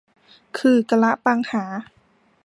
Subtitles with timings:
[0.57, 1.63] ขื่อกะละปังหา